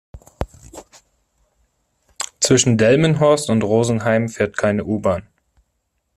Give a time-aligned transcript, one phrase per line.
[2.39, 5.27] Zwischen Delmenhorst und Rosenheim fährt keine U-Bahn